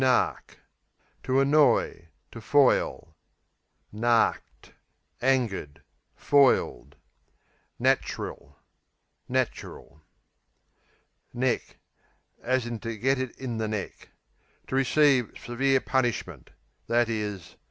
Nark, 0.01 0.57
to 1.21 1.33
To 1.33 1.39
annoy; 1.41 2.07
to 2.31 2.41
foil. 2.41 3.15
Narked 3.91 4.71
Angered; 5.21 5.83
foiled. 6.15 6.95
Natchril 7.79 8.55
Natural 9.29 10.01
Neck, 11.35 11.77
to 12.47 12.97
get 12.97 13.19
it 13.19 13.37
in 13.37 13.57
the 13.59 13.67
To 14.65 14.75
receive 14.75 15.33
severe 15.37 15.79
punishment; 15.79 16.49
i.e. 16.89 17.39